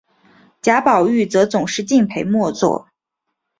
[0.63, 2.87] 贾宝玉则总是敬陪末座。